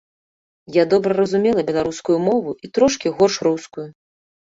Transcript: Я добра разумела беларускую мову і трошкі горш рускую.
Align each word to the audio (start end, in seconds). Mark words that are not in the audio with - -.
Я 0.77 0.83
добра 0.93 1.13
разумела 1.21 1.65
беларускую 1.69 2.19
мову 2.31 2.59
і 2.67 2.75
трошкі 2.81 3.07
горш 3.17 3.41
рускую. 3.53 3.91